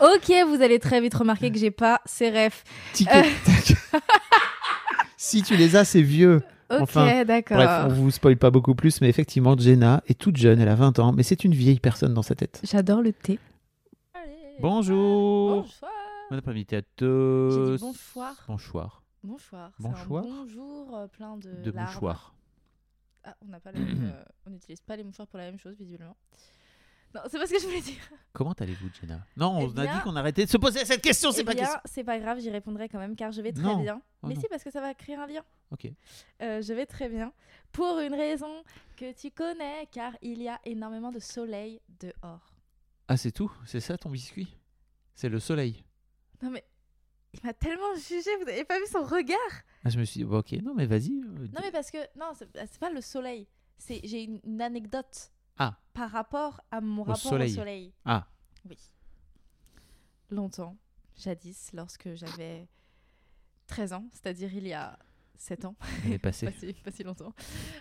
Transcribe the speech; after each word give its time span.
Ok, 0.00 0.32
vous 0.46 0.62
allez 0.62 0.78
très 0.78 1.00
vite 1.00 1.14
remarquer 1.14 1.50
que 1.50 1.58
j'ai 1.58 1.70
pas 1.70 2.00
ces 2.04 2.30
refs. 2.30 2.64
Tic 2.92 3.08
Euh. 3.12 3.22
si 5.16 5.42
tu 5.42 5.56
les 5.56 5.76
as, 5.76 5.84
c'est 5.84 6.02
vieux. 6.02 6.42
Ok, 6.70 6.80
Enfin, 6.82 7.24
d'accord. 7.24 7.56
Bref, 7.56 7.70
on 7.86 7.88
vous 7.88 8.10
spoil 8.10 8.36
pas 8.36 8.50
beaucoup 8.50 8.74
plus, 8.74 9.00
mais 9.00 9.08
effectivement, 9.08 9.56
Jenna 9.56 10.02
est 10.06 10.18
toute 10.18 10.36
jeune, 10.36 10.60
elle 10.60 10.68
a 10.68 10.74
20 10.74 10.98
ans, 10.98 11.12
mais 11.12 11.22
c'est 11.22 11.44
une 11.44 11.54
vieille 11.54 11.80
personne 11.80 12.12
dans 12.12 12.22
sa 12.22 12.34
tête. 12.34 12.60
J'adore 12.62 13.00
le 13.00 13.12
thé. 13.12 13.38
Bonjour 14.60 15.62
Bonsoir. 15.62 15.92
Bon 16.30 16.36
après-midi 16.36 16.74
à 16.76 16.82
tous. 16.96 17.80
bonsoir. 17.80 18.34
Bonsoir. 18.46 19.02
Bonsoir. 19.22 19.70
Bonsoir. 19.78 20.24
un 20.24 20.28
bonjour 20.28 20.96
euh, 20.96 21.06
plein 21.06 21.36
de, 21.36 21.50
De 21.62 21.70
larmes. 21.70 21.86
mouchoirs. 21.88 22.34
Ah, 23.24 23.34
on 23.42 23.50
pas 23.60 23.70
euh, 23.74 24.12
on 24.46 24.50
n'utilise 24.50 24.80
pas 24.80 24.96
les 24.96 25.04
mouchoirs 25.04 25.26
pour 25.28 25.38
la 25.38 25.46
même 25.46 25.58
chose 25.58 25.74
visiblement. 25.78 26.16
Non, 27.14 27.22
c'est 27.30 27.38
pas 27.38 27.46
ce 27.46 27.52
que 27.54 27.58
je 27.60 27.64
voulais 27.66 27.80
dire. 27.80 28.00
Comment 28.34 28.52
allez-vous, 28.52 28.88
Jenna 29.00 29.24
Non, 29.36 29.58
Eh 29.60 29.64
on 29.64 29.70
a 29.78 29.82
bien- 29.84 29.96
dit 29.96 30.00
qu'on 30.02 30.14
arrêtait 30.16 30.44
de 30.44 30.50
se 30.50 30.58
poser 30.58 30.84
cette 30.84 31.00
question, 31.00 31.32
c'est 31.32 31.40
Eh 31.40 31.44
pas 31.44 31.54
bien, 31.54 31.62
question. 31.64 31.80
c'est 31.86 32.04
pas 32.04 32.18
grave, 32.18 32.38
j'y 32.40 32.50
répondrai 32.50 32.88
quand 32.88 32.98
même 32.98 33.16
car 33.16 33.32
je 33.32 33.40
vais 33.40 33.52
très 33.52 33.62
Non. 33.62 33.80
bien. 33.82 34.02
Oh 34.22 34.26
Mais 34.28 34.34
non. 34.34 34.40
si, 34.40 34.46
parce 34.48 34.62
que 34.62 34.70
ça 34.70 34.80
va 34.82 34.92
créer 34.94 35.16
un 35.16 35.26
lien. 35.26 35.42
Ok. 35.70 35.90
Euh, 36.42 36.60
je 36.60 36.72
vais 36.74 36.84
très 36.86 37.08
bien. 37.08 37.32
Pour 37.72 37.98
une 38.00 38.14
raison 38.14 38.62
que 38.96 39.12
tu 39.12 39.30
connais, 39.30 39.86
car 39.90 40.16
il 40.22 40.42
y 40.42 40.48
a 40.48 40.60
énormément 40.66 41.10
de 41.10 41.18
soleil 41.18 41.80
dehors. 42.00 42.52
Ah, 43.08 43.16
c'est 43.16 43.32
tout? 43.32 43.50
C'est 43.64 43.80
ça 43.80 43.96
ton 43.96 44.10
biscuit? 44.10 44.54
C'est 45.14 45.30
le 45.30 45.40
soleil. 45.40 45.82
Non 46.42 46.50
mais, 46.50 46.64
il 47.32 47.40
m'a 47.42 47.54
tellement 47.54 47.94
jugé, 47.94 48.30
vous 48.42 48.48
avez 48.48 48.64
pas 48.64 48.78
vu 48.78 48.86
son 48.86 49.02
regard? 49.02 49.38
Ah, 49.84 49.88
je 49.88 49.98
me 49.98 50.04
suis 50.04 50.18
dit, 50.20 50.24
bon, 50.24 50.38
ok, 50.38 50.52
non, 50.62 50.74
mais 50.74 50.84
vas-y. 50.86 51.12
euh, 51.22 51.48
Non 51.54 51.60
mais 51.62 51.72
parce 51.72 51.90
que, 51.90 51.98
non, 52.18 52.32
c'est 52.34 52.48
c'est 52.54 52.78
pas 52.78 52.90
le 52.90 53.00
soleil. 53.00 53.48
J'ai 53.88 54.24
une, 54.24 54.40
une 54.44 54.60
anecdote 54.60 55.30
Ah. 55.58 55.78
par 55.92 56.10
rapport 56.10 56.60
à 56.70 56.80
mon 56.80 57.02
Au 57.02 57.04
rapport 57.04 57.18
soleil. 57.30 57.52
au 57.52 57.54
soleil. 57.56 57.94
Ah, 58.04 58.26
Oui. 58.68 58.78
Longtemps, 60.30 60.76
jadis, 61.16 61.70
lorsque 61.72 62.14
j'avais 62.14 62.68
13 63.66 63.92
ans, 63.94 64.08
c'est-à-dire 64.12 64.52
il 64.54 64.66
y 64.66 64.72
a 64.74 64.98
7 65.38 65.64
ans. 65.64 65.76
elle 66.04 66.12
est 66.14 66.18
passée. 66.18 66.46
pas, 66.50 66.52
si, 66.52 66.72
pas 66.74 66.90
si 66.90 67.02
longtemps. 67.02 67.32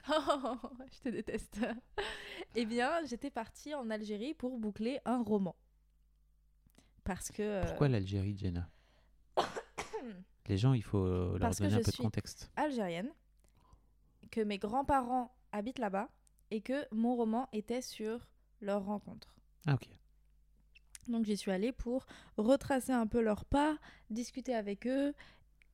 je 0.08 1.00
te 1.02 1.10
déteste. 1.10 1.60
eh 2.56 2.66
bien, 2.66 3.04
j'étais 3.06 3.30
partie 3.32 3.74
en 3.76 3.90
Algérie 3.90 4.34
pour 4.34 4.58
boucler 4.58 5.00
un 5.06 5.22
roman. 5.22 5.56
Parce 7.04 7.32
que. 7.32 7.42
euh, 7.42 7.62
Pourquoi 7.64 7.88
l'Algérie, 7.90 8.38
Jenna? 8.38 8.70
Les 10.48 10.58
gens, 10.58 10.72
il 10.74 10.84
faut 10.84 11.06
euh, 11.06 11.32
leur 11.32 11.40
Parce 11.40 11.60
donner 11.60 11.74
un 11.74 11.78
peu 11.78 11.84
de 11.84 11.92
suis- 11.92 12.04
contexte. 12.04 12.50
algérienne, 12.56 13.10
que 14.32 14.40
mes 14.42 14.58
grands-parents 14.58 15.36
habitent 15.52 15.80
là-bas 15.80 16.10
et 16.52 16.62
que 16.62 16.86
mon 16.92 17.16
roman 17.16 17.48
était 17.54 17.82
sur 17.82 18.28
leur 18.62 18.86
rencontre. 18.86 19.36
Ah, 19.66 19.74
ok. 19.76 19.88
Donc 21.08 21.26
j'y 21.26 21.38
suis 21.38 21.52
allée 21.52 21.72
pour 21.72 22.06
retracer 22.38 22.92
un 22.92 23.08
peu 23.08 23.22
leurs 23.22 23.46
pas, 23.46 23.78
discuter 24.10 24.54
avec 24.54 24.86
eux, 24.88 25.14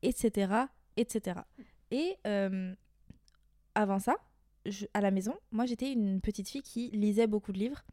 etc. 0.01 0.65
etc. 0.97 1.39
Et 1.91 2.17
euh, 2.27 2.73
avant 3.75 3.99
ça, 3.99 4.15
je- 4.65 4.85
à 4.93 5.01
la 5.01 5.11
maison, 5.11 5.35
moi 5.51 5.65
j'étais 5.65 5.91
une 5.91 6.21
petite 6.21 6.47
fille 6.49 6.61
qui 6.61 6.89
lisait 6.91 7.27
beaucoup 7.27 7.51
de 7.51 7.59
livres 7.59 7.83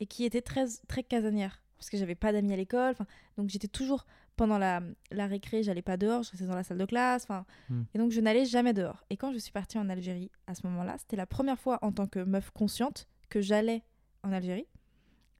et 0.00 0.06
qui 0.06 0.24
était 0.24 0.42
très, 0.42 0.66
très 0.88 1.02
casanière. 1.02 1.62
Parce 1.76 1.90
que 1.90 1.96
j'avais 1.96 2.14
pas 2.14 2.32
d'amis 2.32 2.52
à 2.52 2.56
l'école. 2.56 2.94
Donc 3.36 3.48
j'étais 3.48 3.68
toujours, 3.68 4.04
pendant 4.40 4.56
la, 4.56 4.80
la 5.10 5.26
récré, 5.26 5.62
j'allais 5.62 5.82
pas 5.82 5.98
dehors, 5.98 6.22
je 6.22 6.30
restais 6.30 6.46
dans 6.46 6.54
la 6.54 6.62
salle 6.64 6.78
de 6.78 6.86
classe. 6.86 7.28
Hmm. 7.68 7.82
Et 7.92 7.98
donc 7.98 8.10
je 8.10 8.22
n'allais 8.22 8.46
jamais 8.46 8.72
dehors. 8.72 9.04
Et 9.10 9.18
quand 9.18 9.32
je 9.34 9.38
suis 9.38 9.52
partie 9.52 9.76
en 9.76 9.90
Algérie 9.90 10.30
à 10.46 10.54
ce 10.54 10.66
moment-là, 10.66 10.96
c'était 10.96 11.16
la 11.16 11.26
première 11.26 11.58
fois 11.58 11.78
en 11.82 11.92
tant 11.92 12.06
que 12.06 12.20
meuf 12.20 12.50
consciente 12.50 13.06
que 13.28 13.42
j'allais 13.42 13.82
en 14.22 14.32
Algérie. 14.32 14.66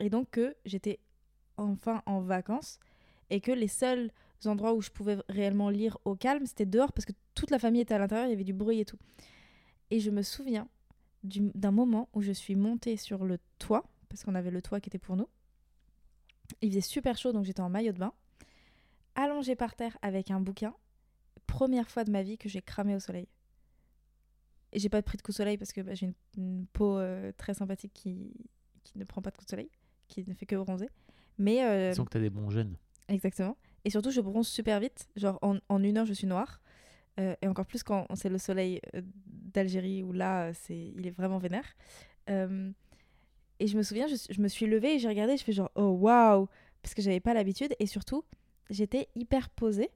Et 0.00 0.10
donc 0.10 0.28
que 0.30 0.54
j'étais 0.66 0.98
enfin 1.56 2.02
en 2.04 2.20
vacances 2.20 2.78
et 3.30 3.40
que 3.40 3.52
les 3.52 3.68
seuls 3.68 4.10
endroits 4.44 4.74
où 4.74 4.82
je 4.82 4.90
pouvais 4.90 5.16
réellement 5.30 5.70
lire 5.70 5.96
au 6.04 6.14
calme, 6.14 6.44
c'était 6.44 6.66
dehors 6.66 6.92
parce 6.92 7.06
que 7.06 7.14
toute 7.34 7.50
la 7.50 7.58
famille 7.58 7.80
était 7.80 7.94
à 7.94 7.98
l'intérieur, 7.98 8.26
il 8.26 8.30
y 8.32 8.34
avait 8.34 8.44
du 8.44 8.52
bruit 8.52 8.80
et 8.80 8.84
tout. 8.84 8.98
Et 9.90 9.98
je 10.00 10.10
me 10.10 10.20
souviens 10.20 10.68
du- 11.24 11.50
d'un 11.54 11.70
moment 11.70 12.10
où 12.12 12.20
je 12.20 12.32
suis 12.32 12.54
montée 12.54 12.98
sur 12.98 13.24
le 13.24 13.38
toit, 13.58 13.84
parce 14.10 14.24
qu'on 14.24 14.34
avait 14.34 14.50
le 14.50 14.60
toit 14.60 14.78
qui 14.78 14.90
était 14.90 14.98
pour 14.98 15.16
nous. 15.16 15.28
Il 16.60 16.68
faisait 16.68 16.80
super 16.82 17.16
chaud, 17.16 17.32
donc 17.32 17.44
j'étais 17.46 17.62
en 17.62 17.70
maillot 17.70 17.92
de 17.92 17.98
bain, 17.98 18.12
allongée 19.20 19.56
par 19.56 19.74
terre 19.74 19.96
avec 20.02 20.30
un 20.30 20.40
bouquin. 20.40 20.74
Première 21.46 21.90
fois 21.90 22.04
de 22.04 22.10
ma 22.10 22.22
vie 22.22 22.38
que 22.38 22.48
j'ai 22.48 22.62
cramé 22.62 22.94
au 22.94 23.00
soleil. 23.00 23.28
Et 24.72 24.78
j'ai 24.78 24.88
pas 24.88 25.02
pris 25.02 25.16
de 25.16 25.22
coup 25.22 25.32
de 25.32 25.36
soleil 25.36 25.58
parce 25.58 25.72
que 25.72 25.80
bah, 25.80 25.94
j'ai 25.94 26.06
une, 26.06 26.14
une 26.36 26.66
peau 26.66 26.98
euh, 26.98 27.32
très 27.36 27.54
sympathique 27.54 27.92
qui, 27.92 28.32
qui 28.84 28.98
ne 28.98 29.04
prend 29.04 29.20
pas 29.20 29.30
de 29.30 29.36
coup 29.36 29.44
de 29.44 29.50
soleil, 29.50 29.70
qui 30.08 30.24
ne 30.28 30.34
fait 30.34 30.46
que 30.46 30.56
bronzer. 30.56 30.88
Mais 31.38 31.64
euh, 31.64 31.90
Disons 31.90 32.04
que 32.04 32.10
t'as 32.10 32.20
des 32.20 32.30
bons 32.30 32.50
jeunes. 32.50 32.76
Exactement. 33.08 33.56
Et 33.84 33.90
surtout, 33.90 34.10
je 34.10 34.20
bronze 34.20 34.46
super 34.46 34.78
vite. 34.78 35.08
Genre, 35.16 35.38
en, 35.42 35.58
en 35.68 35.82
une 35.82 35.98
heure, 35.98 36.06
je 36.06 36.12
suis 36.12 36.26
noire. 36.26 36.60
Euh, 37.18 37.34
et 37.42 37.48
encore 37.48 37.66
plus 37.66 37.82
quand 37.82 38.06
c'est 38.14 38.28
le 38.28 38.38
soleil 38.38 38.80
euh, 38.94 39.02
d'Algérie, 39.26 40.02
où 40.02 40.12
là, 40.12 40.52
c'est, 40.54 40.92
il 40.96 41.06
est 41.06 41.10
vraiment 41.10 41.38
vénère. 41.38 41.64
Et 43.58 43.66
je 43.66 43.76
me 43.76 43.82
souviens, 43.82 44.06
je, 44.06 44.14
je 44.30 44.40
me 44.40 44.48
suis 44.48 44.66
levée 44.66 44.94
et 44.94 44.98
j'ai 44.98 45.08
regardé, 45.08 45.36
je 45.36 45.44
fais 45.44 45.52
genre, 45.52 45.70
oh 45.74 45.88
waouh 45.90 46.48
Parce 46.80 46.94
que 46.94 47.02
j'avais 47.02 47.20
pas 47.20 47.34
l'habitude. 47.34 47.74
Et 47.78 47.86
surtout, 47.86 48.24
j'étais 48.70 49.08
hyper 49.14 49.50
posée. 49.50 49.90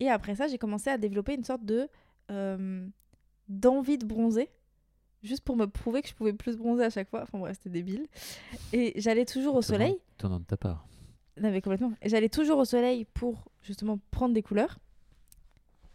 Et 0.00 0.08
après 0.10 0.34
ça, 0.34 0.48
j'ai 0.48 0.58
commencé 0.58 0.90
à 0.90 0.98
développer 0.98 1.34
une 1.34 1.44
sorte 1.44 1.64
de 1.64 1.88
euh, 2.30 2.86
d'envie 3.48 3.98
de 3.98 4.04
bronzer. 4.04 4.50
Juste 5.22 5.42
pour 5.44 5.56
me 5.56 5.66
prouver 5.66 6.02
que 6.02 6.08
je 6.08 6.14
pouvais 6.14 6.32
plus 6.32 6.56
bronzer 6.56 6.84
à 6.84 6.90
chaque 6.90 7.08
fois. 7.08 7.22
Enfin 7.22 7.38
bref, 7.38 7.56
c'était 7.56 7.70
débile. 7.70 8.06
Et 8.72 8.92
j'allais 9.00 9.24
toujours 9.24 9.54
au 9.54 9.62
soleil. 9.62 9.98
étonnant 10.18 10.40
de 10.40 10.44
ta 10.44 10.56
part. 10.56 10.86
Non, 11.40 11.50
mais 11.50 11.60
complètement. 11.62 11.92
Et 12.02 12.08
j'allais 12.08 12.28
toujours 12.28 12.58
au 12.58 12.64
soleil 12.64 13.04
pour 13.04 13.44
justement 13.62 13.98
prendre 14.10 14.34
des 14.34 14.42
couleurs. 14.42 14.78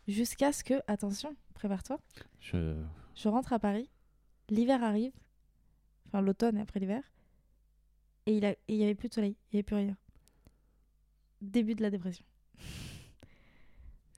Jusqu'à 0.08 0.52
ce 0.52 0.64
que, 0.64 0.74
attention, 0.88 1.36
prépare-toi, 1.54 2.00
Je... 2.40 2.76
je 3.16 3.30
rentre 3.30 3.54
à 3.54 3.60
Paris, 3.60 3.88
l'hiver 4.50 4.84
arrive, 4.84 5.14
enfin 6.08 6.22
l'automne 6.22 6.58
après 6.58 6.80
l'hiver, 6.80 7.04
et 8.26 8.36
il 8.36 8.44
a- 8.46 8.52
et 8.52 8.58
il 8.68 8.78
n'y 8.78 8.84
avait 8.84 8.96
plus 8.96 9.10
de 9.10 9.14
soleil, 9.14 9.36
il 9.52 9.56
n'y 9.56 9.60
avait 9.60 9.64
plus 9.64 9.76
rien. 9.76 9.96
Début 11.42 11.76
de 11.76 11.82
la 11.82 11.90
dépression. 11.90 12.26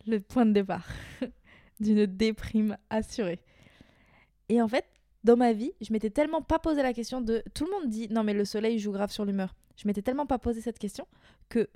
Le 0.06 0.20
point 0.20 0.46
de 0.46 0.52
départ 0.52 0.88
d'une 1.80 2.06
déprime 2.06 2.78
assurée. 2.90 3.40
Et 4.50 4.62
en 4.62 4.68
fait, 4.68 4.86
dans 5.24 5.38
ma 5.38 5.54
vie, 5.54 5.72
je 5.82 5.94
m'étais 5.94 6.10
tellement 6.10 6.42
pas 6.42 6.60
posé 6.60 6.84
la 6.84 6.94
question 6.94 7.22
de. 7.22 7.44
Tout 7.54 7.66
le 7.66 7.72
monde 7.72 7.90
dit 7.90 8.10
non, 8.10 8.24
mais 8.24 8.34
le 8.34 8.46
soleil 8.46 8.80
joue 8.80 8.92
grave 8.92 9.12
sur 9.12 9.26
l'humeur. 9.26 9.56
Je 9.78 9.88
m'étais 9.88 10.02
tellement 10.02 10.26
pas 10.26 10.40
posé 10.40 10.62
cette 10.62 10.80
question 10.80 11.08
que 11.50 11.70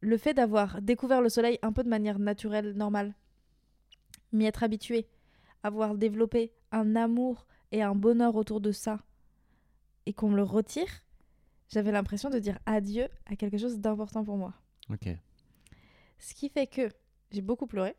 le 0.00 0.18
fait 0.18 0.34
d'avoir 0.34 0.82
découvert 0.82 1.22
le 1.22 1.28
soleil 1.28 1.58
un 1.62 1.72
peu 1.72 1.82
de 1.82 1.88
manière 1.88 2.18
naturelle, 2.18 2.72
normale, 2.72 3.14
m'y 4.32 4.44
être 4.44 4.62
habitué, 4.62 5.06
avoir 5.62 5.94
développé 5.94 6.52
un 6.72 6.96
amour 6.96 7.46
et 7.72 7.82
un 7.82 7.94
bonheur 7.94 8.36
autour 8.36 8.60
de 8.60 8.72
ça, 8.72 9.00
et 10.06 10.12
qu'on 10.12 10.28
me 10.28 10.36
le 10.36 10.42
retire, 10.42 11.04
j'avais 11.68 11.92
l'impression 11.92 12.28
de 12.28 12.38
dire 12.38 12.58
adieu 12.66 13.08
à 13.26 13.36
quelque 13.36 13.56
chose 13.56 13.78
d'important 13.78 14.24
pour 14.24 14.36
moi. 14.36 14.52
Ok. 14.90 15.08
Ce 16.18 16.34
qui 16.34 16.48
fait 16.48 16.66
que 16.66 16.88
j'ai 17.30 17.42
beaucoup 17.42 17.66
pleuré, 17.66 17.94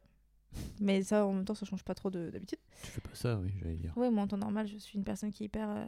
mais 0.79 1.03
ça 1.03 1.25
en 1.25 1.33
même 1.33 1.45
temps 1.45 1.55
ça 1.55 1.65
change 1.65 1.83
pas 1.83 1.95
trop 1.95 2.09
de- 2.09 2.29
d'habitude. 2.29 2.59
Tu 2.83 2.87
fais 2.91 3.01
pas 3.01 3.13
ça, 3.15 3.37
oui, 3.37 3.51
j'allais 3.59 3.75
dire. 3.75 3.95
Ouais, 3.97 4.09
moi 4.09 4.23
en 4.23 4.27
temps 4.27 4.37
normal, 4.37 4.67
je 4.67 4.77
suis 4.77 4.97
une 4.97 5.03
personne 5.03 5.31
qui 5.31 5.43
est 5.43 5.47
hyper. 5.47 5.69
euh, 5.69 5.85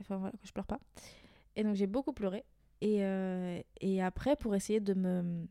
Enfin 0.00 0.16
voilà, 0.16 0.32
que 0.32 0.46
je 0.46 0.52
pleure 0.52 0.66
pas. 0.66 0.80
Et 1.56 1.62
donc 1.64 1.74
j'ai 1.76 1.86
beaucoup 1.86 2.12
pleuré. 2.12 2.44
Et, 2.80 3.04
euh, 3.04 3.60
et 3.82 4.02
après, 4.02 4.36
pour 4.36 4.54
essayer 4.54 4.80
de 4.80 4.94
me 4.94 5.46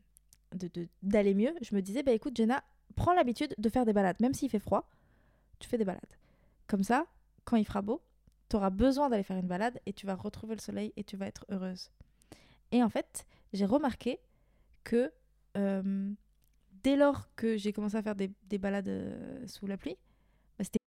de- 0.56 0.68
de- 0.70 0.88
d'aller 1.04 1.36
mieux, 1.36 1.54
je 1.62 1.76
me 1.76 1.82
disais, 1.84 2.02
bah 2.02 2.12
écoute, 2.12 2.36
Jenna, 2.36 2.64
prends 2.96 3.14
l'habitude 3.14 3.54
de 3.60 3.70
faire 3.70 3.86
des 3.86 3.94
balades. 3.94 4.16
Même 4.20 4.34
s'il 4.34 4.50
fait 4.50 4.58
froid, 4.58 4.90
tu 5.60 5.70
fais 5.70 5.78
des 5.78 5.86
balades. 5.86 6.02
Comme 6.66 6.82
ça, 6.84 7.06
quand 7.46 7.56
il 7.58 7.66
fera 7.66 7.84
beau, 7.84 8.02
tu 8.50 8.56
auras 8.56 8.72
besoin 8.72 9.10
d'aller 9.10 9.22
faire 9.22 9.38
une 9.38 9.48
balade 9.48 9.80
et 9.86 9.94
tu 9.94 10.08
vas 10.08 10.16
retrouver 10.16 10.56
le 10.56 10.62
soleil 10.62 10.92
et 10.98 11.04
tu 11.04 11.16
vas 11.18 11.28
être 11.28 11.46
heureuse. 11.50 11.92
Et 12.72 12.82
en 12.82 12.90
fait, 12.90 13.28
j'ai 13.54 13.66
remarqué 13.66 14.20
que 14.84 15.12
euh, 15.58 16.12
dès 16.84 16.96
lors 16.96 17.34
que 17.36 17.58
j'ai 17.58 17.74
commencé 17.74 17.96
à 17.98 18.02
faire 18.02 18.16
des, 18.16 18.32
des 18.48 18.58
balades 18.58 18.88
euh, 18.88 19.46
sous 19.48 19.68
la 19.68 19.78
pluie, 19.78 19.98
bah, 20.58 20.64
c'était 20.64 20.80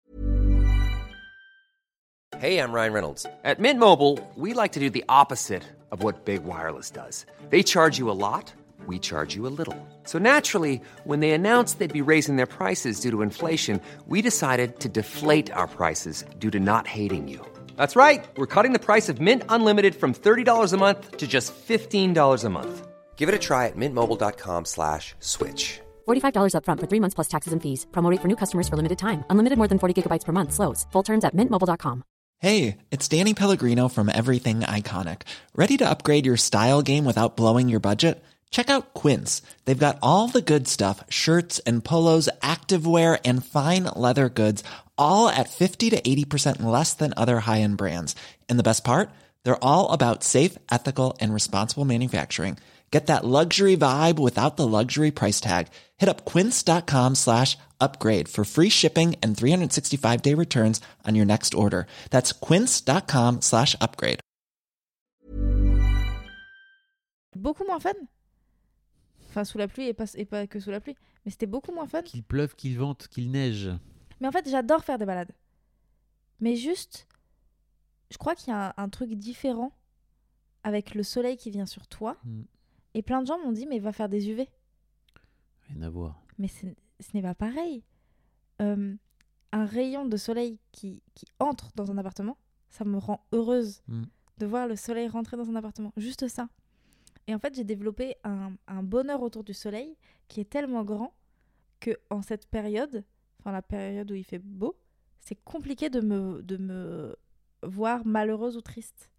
Hey, 2.41 2.59
I'm 2.59 2.73
Ryan 2.73 2.93
Reynolds. 2.93 3.25
At 3.45 3.61
Mint 3.61 3.79
Mobile, 3.79 4.19
we 4.37 4.53
like 4.53 4.73
to 4.73 4.81
do 4.81 4.91
the 4.91 5.05
opposite 5.09 5.63
of 5.93 6.03
what 6.03 6.25
Big 6.25 6.43
Wireless 6.45 6.91
does. 6.91 7.25
They 7.51 7.63
charge 7.63 7.99
you 7.99 8.11
a 8.11 8.19
lot, 8.19 8.53
we 8.85 8.99
charge 8.99 9.37
you 9.37 9.47
a 9.47 9.53
little. 9.57 9.77
So 10.05 10.19
naturally, 10.19 10.81
when 11.05 11.21
they 11.21 11.31
announced 11.31 11.79
they'd 11.79 11.93
be 11.93 12.03
raising 12.03 12.35
their 12.35 12.47
prices 12.47 12.99
due 12.99 13.13
to 13.13 13.23
inflation, 13.23 13.81
we 14.09 14.23
decided 14.23 14.81
to 14.81 14.89
deflate 14.89 15.53
our 15.53 15.69
prices 15.69 16.25
due 16.41 16.51
to 16.51 16.59
not 16.59 16.89
hating 16.89 17.29
you. 17.29 17.41
That's 17.77 17.95
right. 17.95 18.25
We're 18.37 18.49
cutting 18.55 18.73
the 18.73 18.87
price 18.87 19.09
of 19.09 19.21
Mint 19.21 19.45
Unlimited 19.49 19.95
from 19.95 20.13
$30 20.13 20.73
a 20.73 20.77
month 20.77 21.19
to 21.19 21.29
just 21.29 21.55
$15 21.55 22.45
a 22.45 22.49
month. 22.49 22.89
Give 23.15 23.29
it 23.29 23.35
a 23.37 23.39
try 23.39 23.69
at 23.69 23.77
mintmobile.com 23.77 24.65
slash 24.65 25.15
switch. 25.21 25.81
$45 26.09 26.55
upfront 26.57 26.81
for 26.81 26.89
three 26.91 27.01
months 27.01 27.15
plus 27.15 27.29
taxes 27.29 27.53
and 27.53 27.63
fees. 27.63 27.87
Promo 27.93 28.11
rate 28.11 28.21
for 28.21 28.27
new 28.29 28.37
customers 28.37 28.69
for 28.69 28.77
limited 28.77 28.99
time. 28.99 29.23
Unlimited 29.31 29.59
more 29.59 29.69
than 29.69 29.79
40 29.79 30.03
gigabytes 30.03 30.25
per 30.25 30.33
month. 30.33 30.53
Slows. 30.53 30.87
Full 30.93 31.05
terms 31.05 31.25
at 31.25 31.37
mintmobile.com. 31.37 32.03
Hey, 32.43 32.79
it's 32.91 33.07
Danny 33.07 33.35
Pellegrino 33.35 33.89
from 33.89 34.09
Everything 34.09 34.61
Iconic. 34.63 35.23
Ready 35.55 35.77
to 35.77 35.89
upgrade 35.89 36.27
your 36.27 36.37
style 36.37 36.83
game 36.83 37.05
without 37.05 37.37
blowing 37.37 37.69
your 37.69 37.79
budget? 37.79 38.21
Check 38.51 38.69
out 38.69 38.95
Quince. 38.95 39.43
They've 39.65 39.79
got 39.87 39.99
all 40.03 40.27
the 40.29 40.43
good 40.43 40.67
stuff 40.67 41.05
shirts 41.09 41.61
and 41.61 41.85
polos, 41.85 42.29
activewear, 42.43 43.21
and 43.25 43.45
fine 43.45 43.85
leather 43.97 44.29
goods, 44.29 44.65
all 44.99 45.29
at 45.29 45.51
50 45.51 45.91
to 45.91 46.01
80% 46.01 46.63
less 46.63 46.95
than 46.95 47.15
other 47.17 47.41
high 47.41 47.61
end 47.61 47.77
brands. 47.77 48.17
And 48.49 48.59
the 48.59 48.65
best 48.65 48.85
part? 48.85 49.11
They're 49.45 49.63
all 49.63 49.91
about 49.93 50.25
safe, 50.25 50.59
ethical, 50.71 51.17
and 51.21 51.33
responsible 51.33 51.85
manufacturing. 51.85 52.59
Get 52.91 53.07
that 53.07 53.25
luxury 53.25 53.77
vibe 53.77 54.19
without 54.19 54.57
the 54.59 54.67
luxury 54.69 55.11
price 55.11 55.41
tag. 55.41 55.69
Hit 55.97 56.11
up 56.11 56.27
quince.com 56.27 57.15
slash 57.15 57.57
upgrade 57.81 58.29
for 58.29 58.45
free 58.45 58.69
shipping 58.69 59.17
and 59.23 59.37
365 59.37 60.21
day 60.21 60.35
returns 60.35 60.81
on 61.07 61.15
your 61.15 61.27
next 61.27 61.55
order. 61.55 61.87
That's 62.11 62.33
quince.com 62.33 63.41
slash 63.41 63.75
upgrade. 63.81 64.21
beaucoup 67.43 67.65
moins 67.65 67.81
fun. 67.81 67.95
Enfin, 69.29 69.45
sous 69.45 69.59
la 69.59 69.69
pluie 69.69 69.89
et 69.89 69.95
pas, 69.95 70.07
et 70.15 70.25
pas 70.25 70.47
que 70.47 70.61
sous 70.61 70.71
la 70.71 70.81
pluie. 70.81 70.97
Mais 71.25 71.31
c'était 71.31 71.47
beaucoup 71.47 71.73
moins 71.73 71.87
fun. 71.87 72.03
Qu'il 72.03 72.23
pleuve, 72.23 72.55
qu'il 72.55 72.79
vente, 72.79 73.09
qu'il 73.09 73.31
neige. 73.31 73.71
Mais 74.23 74.29
en 74.29 74.33
fait, 74.33 74.49
j'adore 74.49 74.85
faire 74.85 74.99
des 74.99 75.05
balades. 75.05 75.33
Mais 76.39 76.55
juste, 76.55 77.09
je 78.11 78.19
crois 78.19 78.37
qu'il 78.37 78.53
y 78.53 78.57
a 78.57 78.69
un, 78.69 78.85
un 78.85 78.89
truc 78.89 79.15
différent 79.15 79.73
avec 80.63 80.95
le 80.95 81.03
soleil 81.03 81.37
qui 81.37 81.51
vient 81.51 81.67
sur 81.67 81.89
toi. 81.89 82.17
Mm. 82.25 82.43
Et 82.95 83.03
plein 83.03 83.21
de 83.23 83.27
gens 83.27 83.39
m'ont 83.43 83.51
dit, 83.51 83.67
mais 83.67 83.81
va 83.81 83.93
faire 83.93 84.09
des 84.09 84.31
UV. 84.31 84.49
Rien 85.69 85.83
à 85.83 85.91
voir. 85.91 86.23
Mais 86.39 86.47
ce 86.47 86.67
n'est 87.15 87.23
pas 87.23 87.35
pareil. 87.35 87.83
Euh, 88.61 88.95
un 89.51 89.65
rayon 89.67 90.07
de 90.07 90.17
soleil 90.17 90.61
qui, 90.71 91.03
qui 91.15 91.27
entre 91.41 91.73
dans 91.75 91.91
un 91.91 91.99
appartement, 91.99 92.39
ça 92.71 92.85
me 92.85 92.99
rend 92.99 93.27
heureuse 93.33 93.83
Mm. 93.89 94.05
de 94.39 94.47
voir 94.47 94.69
le 94.69 94.77
soleil 94.77 95.09
rentrer 95.09 95.37
dans 95.37 95.51
un 95.51 95.57
appartement. 95.57 95.93
Juste 95.97 96.29
ça. 96.29 96.49
Et 97.27 97.35
en 97.35 97.41
fait, 97.41 97.57
j'ai 97.57 97.65
développé 97.65 98.15
un, 98.23 98.53
un 98.69 98.85
bonheur 98.85 99.21
autour 99.21 99.43
du 99.43 99.53
soleil 99.53 99.97
qui 100.29 100.41
est 100.41 100.49
tellement 100.49 100.85
grand 100.85 101.13
que 101.81 101.99
en 102.09 102.23
cette 102.23 102.47
période, 102.47 103.05
la 103.51 103.63
période 103.63 104.11
où 104.11 104.15
il 104.15 104.25
fait 104.25 104.39
beau, 104.39 104.79
c'est 105.21 105.43
compliqué 105.43 105.91
de 105.91 106.01
me, 106.01 106.43
de 106.43 106.57
me 106.57 107.17
voir 107.63 108.07
malheureuse 108.07 108.57
ou 108.57 108.61
triste. 108.61 109.11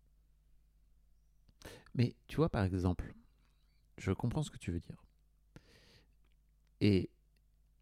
Mais 1.96 2.16
tu 2.28 2.38
vois, 2.38 2.50
par 2.50 2.64
exemple, 2.64 3.14
je 3.98 4.12
comprends 4.12 4.44
ce 4.44 4.52
que 4.52 4.58
tu 4.58 4.72
veux 4.72 4.80
dire. 4.80 5.04
Et 6.82 7.10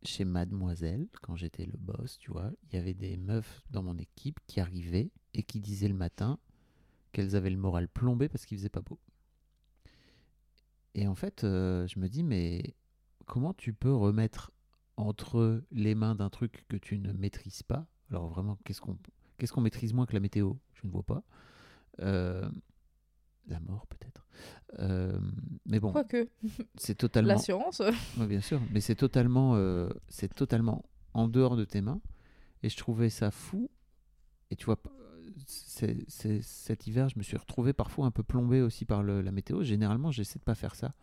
chez 0.03 0.25
Mademoiselle, 0.25 1.07
quand 1.21 1.35
j'étais 1.35 1.65
le 1.65 1.77
boss, 1.77 2.17
tu 2.17 2.31
vois, 2.31 2.51
il 2.63 2.75
y 2.75 2.79
avait 2.79 2.93
des 2.93 3.17
meufs 3.17 3.63
dans 3.69 3.83
mon 3.83 3.97
équipe 3.97 4.39
qui 4.47 4.59
arrivaient 4.59 5.11
et 5.33 5.43
qui 5.43 5.59
disaient 5.59 5.87
le 5.87 5.93
matin 5.93 6.39
qu'elles 7.11 7.35
avaient 7.35 7.49
le 7.49 7.57
moral 7.57 7.87
plombé 7.87 8.29
parce 8.29 8.45
qu'il 8.45 8.57
faisait 8.57 8.69
pas 8.69 8.81
beau. 8.81 8.99
Et 10.93 11.07
en 11.07 11.15
fait, 11.15 11.43
euh, 11.43 11.87
je 11.87 11.99
me 11.99 12.09
dis, 12.09 12.23
mais 12.23 12.75
comment 13.25 13.53
tu 13.53 13.73
peux 13.73 13.93
remettre 13.93 14.51
entre 15.01 15.63
les 15.71 15.95
mains 15.95 16.15
d'un 16.15 16.29
truc 16.29 16.65
que 16.69 16.77
tu 16.77 16.97
ne 16.99 17.11
maîtrises 17.13 17.63
pas 17.63 17.87
Alors 18.09 18.27
vraiment, 18.27 18.57
qu'est-ce 18.63 18.81
qu'on 18.81 18.97
qu'est-ce 19.37 19.51
qu'on 19.53 19.61
maîtrise 19.61 19.93
moins 19.93 20.05
que 20.05 20.13
la 20.13 20.19
météo? 20.19 20.53
Je 20.73 20.85
ne 20.87 20.91
vois 20.91 21.03
pas. 21.03 21.23
Euh, 21.99 22.49
la 23.47 23.59
mort 23.59 23.87
peut-être. 23.87 24.25
Euh, 24.79 25.19
mais 25.65 25.79
bon, 25.79 25.91
Quoique, 25.91 26.29
c'est 26.75 26.95
totalement. 26.95 27.29
l'assurance. 27.33 27.81
Ouais, 28.17 28.27
bien 28.27 28.39
sûr, 28.41 28.61
mais 28.71 28.79
c'est 28.81 28.95
totalement, 28.95 29.55
euh, 29.55 29.89
c'est 30.09 30.33
totalement 30.33 30.85
en 31.13 31.27
dehors 31.27 31.57
de 31.57 31.65
tes 31.65 31.81
mains. 31.81 32.01
Et 32.63 32.69
je 32.69 32.77
trouvais 32.77 33.09
ça 33.09 33.31
fou. 33.31 33.69
Et 34.51 34.55
tu 34.55 34.65
vois, 34.65 34.79
c'est, 35.47 35.97
c'est- 36.07 36.41
cet 36.43 36.85
hiver, 36.87 37.09
je 37.09 37.17
me 37.17 37.23
suis 37.23 37.37
retrouvé 37.37 37.73
parfois 37.73 38.05
un 38.05 38.11
peu 38.11 38.23
plombé 38.23 38.61
aussi 38.61 38.85
par 38.85 39.01
le- 39.03 39.21
la 39.21 39.31
météo. 39.31 39.63
Généralement, 39.63 40.11
j'essaie 40.11 40.39
de 40.39 40.43
pas 40.43 40.55
faire 40.55 40.75
ça. 40.75 40.93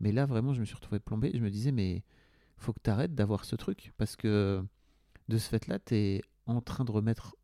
Mais 0.00 0.12
là, 0.12 0.26
vraiment, 0.26 0.52
je 0.52 0.60
me 0.60 0.64
suis 0.64 0.74
retrouvé 0.74 0.98
plombé. 0.98 1.30
Et 1.32 1.38
je 1.38 1.42
me 1.42 1.50
disais, 1.50 1.72
mais 1.72 2.02
faut 2.58 2.72
que 2.72 2.80
tu 2.82 2.90
arrêtes 2.90 3.14
d'avoir 3.14 3.44
ce 3.44 3.56
truc. 3.56 3.92
Parce 3.96 4.16
que 4.16 4.64
de 5.28 5.38
ce 5.38 5.48
fait-là, 5.48 5.78
tu 5.78 5.94
es 5.94 6.22
en 6.46 6.60
train 6.60 6.84
de 6.84 6.90
remettre 6.90 7.36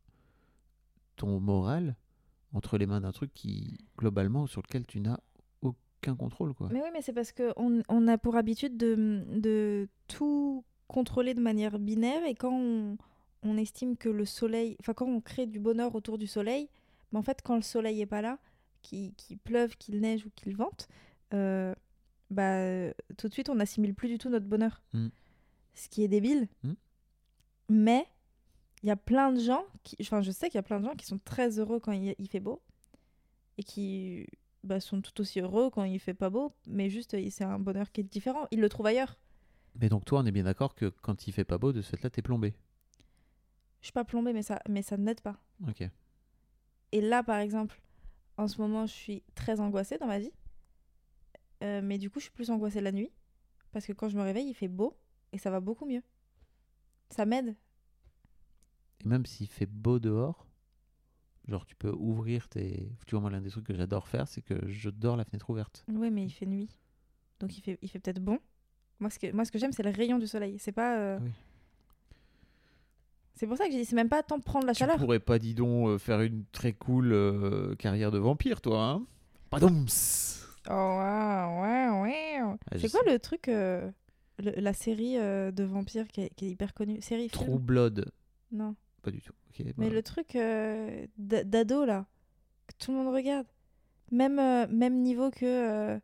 ton 1.15 1.39
moral 1.39 1.95
entre 2.53 2.77
les 2.77 2.85
mains 2.85 3.01
d'un 3.01 3.11
truc 3.11 3.33
qui, 3.33 3.77
globalement, 3.97 4.47
sur 4.47 4.61
lequel 4.61 4.85
tu 4.85 4.99
n'as 4.99 5.19
aucun 5.61 6.15
contrôle. 6.15 6.53
Quoi. 6.53 6.69
Mais 6.71 6.81
oui, 6.81 6.89
mais 6.93 7.01
c'est 7.01 7.13
parce 7.13 7.31
qu'on 7.31 7.81
on 7.87 8.07
a 8.07 8.17
pour 8.17 8.35
habitude 8.35 8.77
de, 8.77 9.89
tout 10.07 10.63
contrôler 10.87 11.33
de 11.33 11.41
manière 11.41 11.79
binaire 11.79 12.23
et 12.25 12.35
quand 12.35 12.53
on, 13.43 13.57
estime 13.57 13.97
que 13.97 14.09
le 14.09 14.25
soleil, 14.25 14.77
enfin 14.79 14.93
quand 14.93 15.05
on 15.05 15.19
crée 15.21 15.45
du 15.47 15.59
bonheur 15.59 15.95
autour 15.95 16.17
du 16.17 16.27
soleil, 16.27 16.69
mais 17.11 17.19
en 17.19 17.23
fait 17.23 17.41
quand 17.43 17.55
le 17.55 17.61
soleil 17.61 18.01
est 18.01 18.05
pas 18.05 18.21
là, 18.21 18.37
qu'il 18.81 19.13
qu'il 19.15 19.37
pleuve, 19.37 19.75
qu'il 19.77 19.99
neige 19.99 20.25
ou 20.25 20.29
qu'il 20.35 20.55
vente, 20.55 20.87
euh, 21.33 21.73
bah 22.33 22.57
euh, 22.57 22.93
tout 23.17 23.27
de 23.27 23.33
suite 23.33 23.49
on 23.49 23.55
n'assimile 23.55 23.93
plus 23.93 24.09
du 24.09 24.17
tout 24.17 24.29
notre 24.29 24.45
bonheur. 24.45 24.81
Mm. 24.93 25.07
Ce 25.75 25.89
qui 25.89 26.03
est 26.03 26.07
débile. 26.07 26.47
Mm. 26.63 26.73
Mais 27.69 28.05
il 28.83 28.87
y 28.87 28.91
a 28.91 28.97
plein 28.97 29.31
de 29.31 29.39
gens, 29.39 29.63
qui, 29.83 29.95
enfin 30.01 30.21
je 30.21 30.31
sais 30.31 30.47
qu'il 30.47 30.57
y 30.57 30.59
a 30.59 30.63
plein 30.63 30.79
de 30.79 30.85
gens 30.85 30.95
qui 30.95 31.05
sont 31.05 31.19
très 31.23 31.59
heureux 31.59 31.79
quand 31.79 31.93
il, 31.93 32.15
il 32.17 32.27
fait 32.27 32.41
beau 32.41 32.61
et 33.57 33.63
qui 33.63 34.27
bah, 34.63 34.79
sont 34.79 35.01
tout 35.01 35.19
aussi 35.21 35.39
heureux 35.39 35.69
quand 35.69 35.83
il 35.83 35.99
fait 35.99 36.13
pas 36.13 36.29
beau, 36.29 36.53
mais 36.67 36.89
juste 36.89 37.13
euh, 37.13 37.27
c'est 37.29 37.43
un 37.43 37.59
bonheur 37.59 37.91
qui 37.91 38.01
est 38.01 38.03
différent. 38.03 38.47
Ils 38.51 38.59
le 38.59 38.69
trouvent 38.69 38.87
ailleurs. 38.87 39.17
Mais 39.75 39.89
donc 39.89 40.05
toi, 40.05 40.21
on 40.21 40.25
est 40.25 40.31
bien 40.31 40.43
d'accord 40.43 40.75
que 40.75 40.85
quand 41.01 41.27
il 41.27 41.33
fait 41.33 41.43
pas 41.43 41.57
beau, 41.57 41.73
de 41.73 41.81
ce 41.81 41.89
fait-là, 41.89 42.09
t'es 42.09 42.21
plombé. 42.21 42.53
Je 43.81 43.87
suis 43.87 43.93
pas 43.93 44.05
plombée, 44.05 44.33
mais 44.33 44.43
ça, 44.43 44.61
mais 44.69 44.81
ça 44.81 44.97
n'aide 44.97 45.21
pas. 45.21 45.37
Ok. 45.67 45.89
Et 46.91 47.01
là, 47.01 47.23
par 47.23 47.39
exemple, 47.39 47.81
en 48.37 48.47
ce 48.47 48.61
moment, 48.61 48.85
je 48.85 48.93
suis 48.93 49.23
très 49.35 49.59
angoissée 49.59 49.97
dans 49.97 50.07
ma 50.07 50.19
vie. 50.19 50.31
Euh, 51.63 51.81
mais 51.83 51.97
du 51.97 52.09
coup, 52.09 52.19
je 52.19 52.25
suis 52.25 52.31
plus 52.33 52.49
angoissée 52.49 52.81
la 52.81 52.91
nuit. 52.91 53.11
Parce 53.71 53.85
que 53.85 53.93
quand 53.93 54.09
je 54.09 54.17
me 54.17 54.21
réveille, 54.21 54.47
il 54.49 54.53
fait 54.53 54.67
beau 54.67 54.95
et 55.31 55.37
ça 55.37 55.49
va 55.49 55.59
beaucoup 55.59 55.85
mieux. 55.85 56.03
Ça 57.09 57.25
m'aide. 57.25 57.55
Et 59.03 59.07
même 59.07 59.25
s'il 59.25 59.47
fait 59.47 59.65
beau 59.65 59.99
dehors, 59.99 60.45
genre 61.47 61.65
tu 61.65 61.75
peux 61.75 61.91
ouvrir 61.91 62.47
tes. 62.49 62.91
Tu 63.07 63.11
vois, 63.15 63.21
moi, 63.21 63.31
l'un 63.31 63.41
des 63.41 63.49
trucs 63.49 63.65
que 63.65 63.73
j'adore 63.73 64.07
faire, 64.07 64.27
c'est 64.27 64.41
que 64.41 64.67
je 64.67 64.89
dors 64.89 65.17
la 65.17 65.25
fenêtre 65.25 65.49
ouverte. 65.49 65.83
Oui, 65.87 66.11
mais 66.11 66.23
il 66.25 66.29
fait 66.29 66.45
nuit. 66.45 66.69
Donc 67.39 67.57
il 67.57 67.61
fait, 67.61 67.79
il 67.81 67.89
fait 67.89 67.99
peut-être 67.99 68.19
bon. 68.23 68.39
Moi, 68.99 69.09
ce 69.09 69.17
que, 69.19 69.31
moi, 69.31 69.43
ce 69.43 69.51
que 69.51 69.57
j'aime, 69.57 69.71
c'est 69.73 69.83
le 69.83 69.89
rayon 69.89 70.19
du 70.19 70.27
soleil. 70.27 70.57
C'est 70.59 70.71
pas. 70.71 70.97
euh, 70.99 71.19
Oui. 71.21 71.31
C'est 73.35 73.47
pour 73.47 73.57
ça 73.57 73.65
que 73.65 73.71
j'ai 73.71 73.79
dit, 73.79 73.85
c'est 73.85 73.95
même 73.95 74.09
pas 74.09 74.21
tant 74.21 74.39
prendre 74.39 74.67
la 74.67 74.73
Tu 74.73 74.79
chaleur. 74.79 74.97
pourrais 74.97 75.19
pas, 75.19 75.39
dis 75.39 75.55
donc, 75.55 75.87
euh, 75.87 75.97
faire 75.97 76.21
une 76.21 76.45
très 76.51 76.71
cool 76.73 77.75
carrière 77.79 78.11
de 78.11 78.19
vampire, 78.19 78.61
toi, 78.61 78.83
hein 78.83 79.05
Padoums 79.49 79.87
Oh, 80.69 80.71
waouh. 80.73 82.57
Ah, 82.71 82.77
je 82.77 82.79
C'est 82.87 82.91
quoi 82.91 83.01
sais. 83.05 83.11
le 83.11 83.19
truc, 83.19 83.47
euh, 83.47 83.91
le- 84.39 84.51
la 84.59 84.73
série 84.73 85.17
euh, 85.17 85.51
de 85.51 85.63
vampires 85.63 86.07
qui 86.07 86.21
est, 86.21 86.29
qui 86.35 86.45
est 86.45 86.49
hyper 86.51 86.73
connue? 86.73 87.01
Série 87.01 87.29
film? 87.29 87.45
True 87.45 87.59
Blood. 87.59 88.11
Non. 88.51 88.75
Pas 89.01 89.11
du 89.11 89.21
tout. 89.21 89.33
Ok, 89.49 89.59
Mais 89.77 89.89
bah, 89.89 89.89
le 89.89 90.01
truc 90.03 90.35
euh, 90.35 91.05
d- 91.17 91.43
d'ado, 91.43 91.85
là, 91.85 92.05
que 92.67 92.73
tout 92.79 92.91
le 92.91 92.97
monde 92.97 93.13
regarde. 93.13 93.47
Même, 94.11 94.39
euh, 94.39 94.67
même 94.67 95.01
niveau 95.01 95.31
que, 95.31 95.45
euh, 95.45 95.99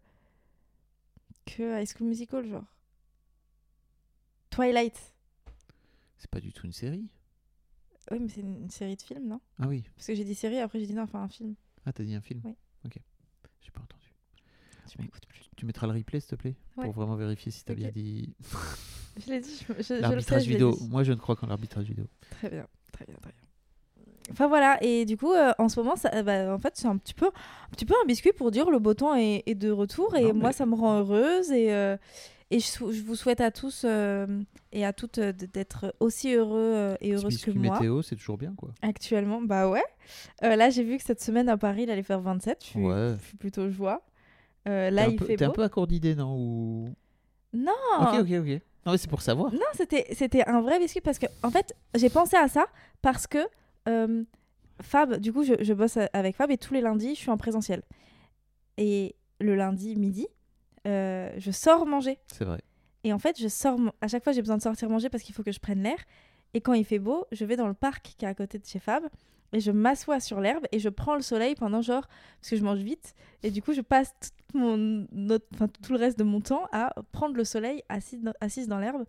que 1.46 1.80
High 1.82 1.88
School 1.88 2.08
Musical, 2.08 2.46
genre. 2.48 2.66
Twilight. 4.50 5.14
C'est 6.18 6.30
pas 6.30 6.42
du 6.42 6.52
tout 6.52 6.66
une 6.66 6.74
série? 6.74 7.08
Oui, 8.12 8.20
mais 8.20 8.30
c'est 8.30 8.42
une, 8.42 8.64
une 8.64 8.70
série 8.72 8.96
de 8.96 9.02
films, 9.02 9.28
non? 9.28 9.40
Ah 9.60 9.68
oui. 9.68 9.84
Parce 9.96 10.08
que 10.08 10.16
j'ai 10.16 10.24
dit 10.26 10.36
série, 10.36 10.60
après 10.60 10.80
j'ai 10.80 10.88
dit 10.88 10.94
non, 10.94 11.04
enfin 11.04 11.22
un 11.22 11.30
film. 11.30 11.56
Ah, 11.86 11.94
t'as 11.94 12.04
dit 12.04 12.16
un 12.16 12.22
film? 12.22 12.42
Oui. 12.44 12.56
Ok. 12.86 13.00
J'ai 13.62 13.72
pas 13.72 13.82
entendu. 13.82 13.99
Tu 14.90 14.98
m'écoutes 15.02 15.26
plus. 15.28 15.42
Tu 15.56 15.66
mettras 15.66 15.88
le 15.88 15.94
replay, 15.94 16.20
s'il 16.20 16.30
te 16.30 16.36
plaît 16.36 16.56
Ouais. 16.78 16.86
Pour 16.86 16.94
vraiment 16.94 17.16
vérifier 17.16 17.52
si 17.52 17.64
t'as 17.64 17.74
Ok. 17.74 17.80
bien 17.80 17.90
dit. 17.92 18.34
Je 19.26 19.30
l'ai 19.32 19.40
dit, 19.40 19.50
je, 19.68 19.74
je- 19.74 19.74
je 19.74 19.76
le 19.76 19.84
sais, 19.84 20.00
L'arbitrage 20.02 20.46
vidéo. 20.48 20.72
dit. 20.72 20.88
Moi, 20.90 21.04
je 21.04 21.12
ne 21.12 21.18
crois 21.18 21.36
qu'en 21.36 21.48
l'arbitrage 21.48 21.86
vidéo. 21.86 22.06
Très 22.32 22.50
bien, 22.50 22.66
très 22.92 23.06
bien, 23.06 23.16
très 23.22 23.32
bien. 23.32 24.04
Enfin 24.32 24.48
voilà, 24.48 24.78
et 24.84 25.06
du 25.06 25.18
coup, 25.18 25.34
euh, 25.34 25.52
en 25.58 25.70
ce 25.70 25.80
moment, 25.80 25.96
ça, 25.96 26.22
bah, 26.24 26.54
en 26.54 26.60
fait, 26.60 26.74
c'est 26.78 26.88
un 26.88 26.98
petit 26.98 27.16
peu, 27.16 27.26
un 27.28 27.72
petit 27.72 27.86
peu 27.86 27.96
un 28.02 28.06
biscuit 28.06 28.32
pour 28.32 28.52
dire 28.52 28.70
le 28.70 28.78
beau 28.80 28.94
temps 28.94 29.16
est, 29.16 29.42
est 29.48 29.56
de 29.56 29.72
retour 29.72 30.16
et 30.16 30.22
Non, 30.28 30.34
moi, 30.36 30.50
mais- 30.50 30.54
ça 30.54 30.66
me 30.68 30.76
rend 30.76 31.00
heureuse 31.00 31.52
et, 31.52 31.74
euh, 31.74 31.98
et 32.52 32.60
je, 32.60 32.84
vous 32.84 33.16
souhaite 33.16 33.42
à 33.42 33.50
tous 33.50 33.82
euh, 33.86 34.28
et 34.72 34.86
à 34.86 34.94
toutes 34.94 35.20
d'être 35.20 35.96
aussi 36.00 36.32
heureux 36.36 36.96
et 37.02 37.10
Ce 37.18 37.22
heureuses 37.24 37.42
que 37.44 37.50
moi. 37.52 37.74
météo, 37.74 38.04
c'est 38.04 38.16
toujours 38.16 38.38
bien, 38.38 38.54
quoi. 38.56 38.70
Actuellement, 38.84 39.42
bah 39.42 39.68
ouais. 39.68 39.84
Là, 40.42 40.70
j'ai 40.70 40.84
vu 40.84 40.98
que 40.98 41.04
cette 41.04 41.22
semaine 41.24 41.50
à 41.50 41.58
Paris, 41.58 41.84
il 41.84 41.90
allait 41.90 42.04
faire 42.04 42.22
27. 42.22 42.60
Je 42.62 42.68
suis, 42.70 42.80
Ouais. 42.80 43.16
je 43.20 43.26
suis 43.28 43.38
plutôt 43.38 43.68
joie. 43.72 44.04
Euh, 44.68 44.90
là, 44.90 45.08
il 45.08 45.16
peu- 45.16 45.26
fait 45.26 45.38
T'es 45.38 45.46
un 45.46 45.50
peu 45.52 45.64
accordidé, 45.64 46.16
non 46.16 46.36
Ou... 46.36 46.94
Non. 47.54 47.72
Ok, 48.02 48.20
ok, 48.22 48.32
ok. 48.40 48.62
Non, 48.86 48.92
mais 48.94 48.98
c'est 48.98 49.10
pour 49.10 49.22
savoir. 49.22 49.52
Non, 49.54 49.60
c'était 49.74 50.06
c'était 50.14 50.48
un 50.48 50.62
vrai 50.62 50.80
biscuit 50.80 51.02
parce 51.02 51.20
que, 51.20 51.26
en 51.44 51.50
fait, 51.52 51.76
j'ai 51.96 52.10
pensé 52.10 52.38
à 52.38 52.48
ça 52.48 52.66
parce 53.02 53.28
que 53.28 53.40
euh, 53.88 54.24
Fab, 54.82 55.16
du 55.18 55.34
coup, 55.34 55.44
je, 55.44 55.56
je 55.62 55.74
bosse 55.74 55.98
avec 56.14 56.36
Fab 56.36 56.50
et 56.52 56.58
tous 56.58 56.74
les 56.74 56.82
lundis, 56.82 57.16
je 57.16 57.20
suis 57.20 57.30
en 57.32 57.38
présentiel. 57.38 57.82
Et 58.78 59.16
le 59.40 59.56
lundi 59.56 59.96
midi, 59.96 60.28
euh, 60.88 61.32
je 61.38 61.52
sors 61.52 61.86
manger. 61.86 62.20
C'est 62.28 62.46
vrai. 62.46 62.62
Et 63.04 63.14
en 63.14 63.20
fait, 63.20 63.40
je 63.40 63.48
sors 63.48 63.78
à 64.02 64.08
chaque 64.08 64.24
fois, 64.24 64.34
j'ai 64.34 64.42
besoin 64.42 64.58
de 64.58 64.62
sortir 64.62 64.90
manger 64.90 65.10
parce 65.10 65.24
qu'il 65.24 65.34
faut 65.36 65.44
que 65.44 65.52
je 65.52 65.60
prenne 65.60 65.84
l'air. 65.84 65.98
Et 66.54 66.62
quand 66.62 66.74
il 66.74 66.86
fait 66.86 67.00
beau, 67.00 67.26
je 67.32 67.46
vais 67.46 67.56
dans 67.56 67.68
le 67.68 67.74
parc 67.74 68.16
qui 68.18 68.26
est 68.26 68.28
à 68.28 68.34
côté 68.34 68.58
de 68.60 68.66
chez 68.66 68.80
Fab 68.80 69.04
et 69.54 69.60
je 69.60 69.72
m'assois 69.72 70.20
sur 70.20 70.40
l'herbe 70.42 70.66
et 70.72 70.80
je 70.80 70.90
prends 70.90 71.16
le 71.16 71.22
soleil 71.22 71.56
pendant 71.56 71.82
genre 71.82 72.08
parce 72.40 72.50
que 72.52 72.56
je 72.56 72.64
mange 72.64 72.80
vite 72.80 73.14
et 73.44 73.50
du 73.52 73.62
coup 73.62 73.74
je 73.74 73.82
passe 73.82 74.14
mon 74.54 75.06
enfin, 75.54 75.68
tout 75.68 75.94
le 75.94 76.00
reste 76.00 76.18
de 76.20 76.24
mon 76.24 76.42
temps 76.42 76.68
à 76.72 76.94
prendre 77.12 77.36
le 77.36 77.44
soleil 77.44 77.84
assis 77.90 78.18
dans- 78.18 78.34
assise 78.42 78.68
dans 78.68 78.80
l'herbe. 78.80 79.06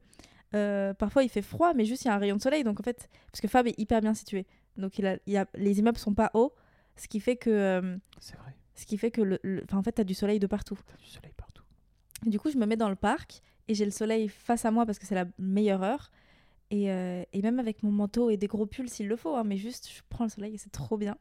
Euh, 0.54 0.92
parfois 0.94 1.22
il 1.22 1.28
fait 1.28 1.42
froid 1.42 1.74
mais 1.74 1.84
juste 1.84 2.04
il 2.04 2.08
y 2.08 2.10
a 2.10 2.14
un 2.14 2.18
rayon 2.18 2.34
de 2.36 2.42
soleil 2.42 2.64
donc 2.64 2.80
en 2.80 2.82
fait 2.82 3.08
parce 3.30 3.40
que 3.40 3.46
Fab 3.46 3.68
est 3.68 3.78
hyper 3.78 4.00
bien 4.00 4.14
situé 4.14 4.46
donc 4.76 4.98
il 4.98 5.06
a, 5.06 5.16
il 5.26 5.32
y 5.32 5.36
a- 5.36 5.46
les 5.54 5.78
immeubles 5.78 5.96
sont 5.96 6.12
pas 6.12 6.32
hauts 6.34 6.52
ce 6.96 7.06
qui 7.06 7.20
fait 7.20 7.36
que 7.36 7.50
euh, 7.50 7.96
C'est 8.18 8.36
vrai. 8.36 8.52
ce 8.74 8.84
qui 8.84 8.98
fait 8.98 9.12
que 9.12 9.22
le, 9.22 9.38
en 9.72 9.82
fait 9.82 9.92
t'as 9.92 10.02
du 10.04 10.14
soleil 10.14 10.40
de 10.40 10.48
partout. 10.48 10.76
T'as 10.88 10.96
du 10.96 11.06
soleil 11.08 11.32
partout. 11.36 11.62
Et 12.26 12.30
du 12.30 12.38
coup, 12.38 12.50
je 12.50 12.58
me 12.58 12.66
mets 12.66 12.76
dans 12.76 12.90
le 12.90 12.96
parc 12.96 13.40
et 13.68 13.74
j'ai 13.74 13.84
le 13.86 13.90
soleil 13.92 14.28
face 14.28 14.64
à 14.66 14.70
moi 14.70 14.84
parce 14.84 14.98
que 14.98 15.06
c'est 15.06 15.14
la 15.14 15.24
meilleure 15.38 15.82
heure. 15.82 16.10
Et, 16.70 16.90
euh, 16.90 17.22
et 17.32 17.40
même 17.42 17.58
avec 17.58 17.82
mon 17.82 17.90
manteau 17.90 18.28
et 18.28 18.36
des 18.36 18.46
gros 18.46 18.66
pulls 18.66 18.90
s'il 18.90 19.08
le 19.08 19.16
faut, 19.16 19.34
hein, 19.36 19.44
mais 19.44 19.56
juste 19.56 19.88
je 19.90 20.02
prends 20.10 20.24
le 20.24 20.30
soleil 20.30 20.54
et 20.54 20.58
c'est 20.58 20.70
trop 20.70 20.98
bien. 20.98 21.16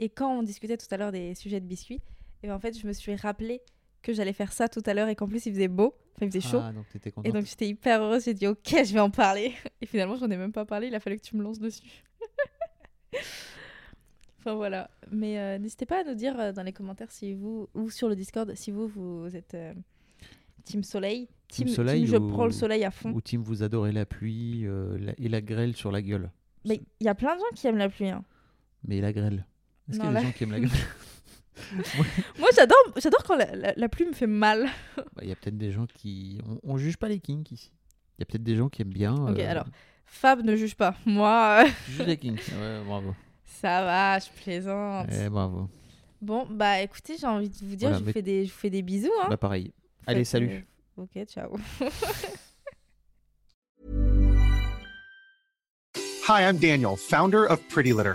Et 0.00 0.08
quand 0.08 0.30
on 0.38 0.42
discutait 0.42 0.76
tout 0.76 0.86
à 0.90 0.96
l'heure 0.98 1.10
des 1.12 1.34
sujets 1.34 1.60
de 1.60 1.66
biscuits, 1.66 2.00
et 2.42 2.48
ben, 2.48 2.54
en 2.54 2.58
fait, 2.60 2.78
je 2.78 2.86
me 2.86 2.92
suis 2.92 3.14
rappelé 3.16 3.60
que 4.02 4.12
j'allais 4.12 4.32
faire 4.32 4.52
ça 4.52 4.68
tout 4.68 4.82
à 4.86 4.94
l'heure 4.94 5.08
et 5.08 5.16
qu'en 5.16 5.26
plus 5.26 5.46
il 5.46 5.52
faisait 5.52 5.66
beau, 5.68 5.94
enfin 6.14 6.26
il 6.26 6.28
faisait 6.30 6.40
chaud. 6.48 6.60
Ah, 6.62 6.72
donc 6.72 6.88
t'étais 6.88 7.12
Et 7.24 7.32
donc 7.32 7.44
j'étais 7.46 7.66
hyper 7.68 8.02
heureuse, 8.02 8.24
j'ai 8.24 8.34
dit 8.34 8.46
ok, 8.46 8.60
je 8.68 8.92
vais 8.92 9.00
en 9.00 9.10
parler. 9.10 9.52
Et 9.80 9.86
finalement, 9.86 10.16
j'en 10.16 10.30
ai 10.30 10.36
même 10.36 10.52
pas 10.52 10.64
parlé, 10.64 10.86
il 10.88 10.94
a 10.94 11.00
fallu 11.00 11.16
que 11.16 11.22
tu 11.24 11.36
me 11.36 11.42
lances 11.42 11.58
dessus. 11.58 12.04
enfin 14.38 14.54
voilà. 14.54 14.90
Mais 15.10 15.38
euh, 15.38 15.58
n'hésitez 15.58 15.86
pas 15.86 16.00
à 16.00 16.04
nous 16.04 16.14
dire 16.14 16.38
euh, 16.38 16.52
dans 16.52 16.62
les 16.62 16.72
commentaires 16.72 17.10
si 17.10 17.34
vous, 17.34 17.68
ou 17.74 17.90
sur 17.90 18.08
le 18.08 18.14
Discord, 18.16 18.52
si 18.54 18.70
vous, 18.70 18.86
vous 18.86 19.34
êtes 19.34 19.54
euh, 19.54 19.74
Team 20.64 20.82
Soleil, 20.84 21.28
Team 21.48 21.66
Team, 21.66 21.74
Soleil 21.74 22.00
team 22.04 22.10
je 22.12 22.16
ou- 22.16 22.28
prends 22.28 22.46
le 22.46 22.52
soleil 22.52 22.84
à 22.84 22.90
fond. 22.90 23.10
Ou 23.12 23.20
Tim, 23.20 23.40
vous 23.40 23.62
adorez 23.62 23.92
la 23.92 24.06
pluie 24.06 24.66
la- 24.98 25.14
et 25.18 25.28
la 25.28 25.40
grêle 25.40 25.74
sur 25.76 25.90
la 25.90 26.02
gueule. 26.02 26.30
Mais 26.64 26.80
il 27.00 27.06
y 27.06 27.08
a 27.08 27.14
plein 27.14 27.34
de 27.34 27.40
gens 27.40 27.46
qui 27.54 27.66
aiment 27.66 27.78
la 27.78 27.88
pluie. 27.88 28.08
hein. 28.10 28.24
Mais 28.86 29.00
la 29.00 29.12
grêle. 29.12 29.44
Est-ce 29.88 29.98
qu'il 30.00 30.06
y 30.12 30.12
a 30.16 30.20
des 30.20 30.26
gens 30.26 30.32
qui 30.32 30.44
aiment 30.44 30.52
la 30.52 30.60
grêle? 30.60 30.70
Moi 32.38 32.48
j'adore, 32.54 32.76
j'adore 32.96 33.22
quand 33.24 33.36
la, 33.36 33.54
la- 33.56 33.74
la 33.76 33.88
pluie 33.88 34.04
me 34.06 34.12
fait 34.12 34.26
mal. 34.26 34.66
Bah, 34.96 35.22
Il 35.22 35.28
y 35.28 35.32
a 35.32 35.36
peut-être 35.36 35.56
des 35.58 35.72
gens 35.72 35.86
qui. 35.86 36.38
On, 36.46 36.74
on 36.74 36.76
juge 36.78 36.96
pas 36.96 37.08
les 37.08 37.18
kinks 37.18 37.50
ici. 37.52 37.72
Il 38.18 38.20
y 38.20 38.22
a 38.22 38.26
peut-être 38.26 38.42
des 38.44 38.56
gens 38.56 38.68
qui 38.68 38.82
aiment 38.82 38.88
bien. 38.92 39.14
Ok, 39.14 39.38
euh, 39.38 39.50
alors 39.50 39.66
Fab 40.06 40.42
ne 40.44 40.54
juge 40.56 40.74
pas. 40.74 40.94
Moi, 41.06 41.64
euh, 41.64 41.68
Tu 41.86 41.92
juges 41.92 42.06
les 42.06 42.16
kinks. 42.16 42.40
Ouais, 42.58 42.80
bravo. 42.86 43.14
ça 43.44 43.82
va, 43.84 44.18
je 44.18 44.26
plaisante. 44.42 45.08
Eh, 45.12 45.28
bravo. 45.28 45.68
Bon, 46.22 46.46
bah 46.50 46.80
écoutez, 46.80 47.16
j'ai 47.18 47.26
envie 47.26 47.48
de 47.50 47.54
vous 47.62 47.76
dire, 47.76 47.88
Voilà, 47.90 47.96
je, 47.98 48.00
vous 48.00 48.06
mais- 48.06 48.12
fais 48.12 48.22
des, 48.22 48.44
je 48.46 48.52
vous 48.52 48.58
fais 48.58 48.70
des 48.70 48.82
bisous. 48.82 49.10
Hein. 49.22 49.26
Bah, 49.30 49.36
pareil. 49.36 49.72
Allez, 50.06 50.24
salut. 50.24 50.64
euh, 50.98 51.02
Ok, 51.02 51.24
ciao. 51.26 51.56
Hi, 56.28 56.42
I'm 56.42 56.58
Daniel, 56.58 56.96
founder 56.96 57.44
of 57.48 57.60
Pretty 57.68 57.92
Litter. 57.92 58.14